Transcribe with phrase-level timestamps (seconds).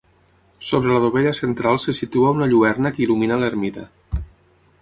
[0.67, 3.89] Sobre la dovella central se situa una lluerna que il·lumina l'ermita.